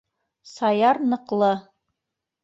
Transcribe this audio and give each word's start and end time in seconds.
Саяр 0.51 0.97
ныҡлы. 1.11 1.49